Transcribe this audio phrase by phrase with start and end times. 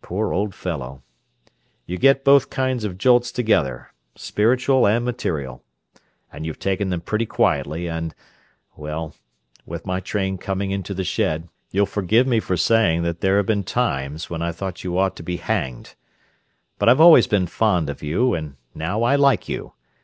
[0.00, 1.02] Poor old fellow!
[1.86, 7.88] You get both kinds of jolts together, spiritual and material—and you've taken them pretty quietly
[7.88, 9.16] and—well,
[9.64, 13.46] with my train coming into the shed, you'll forgive me for saying that there have
[13.46, 18.04] been times when I thought you ought to be hanged—but I've always been fond of
[18.04, 19.72] you, and now I like you!